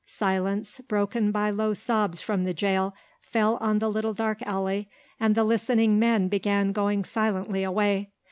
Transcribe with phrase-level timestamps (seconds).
[0.07, 4.89] Silence, broken by low sobs from the jail, fell on the little dark alley
[5.19, 8.09] and the listening men began going silently away.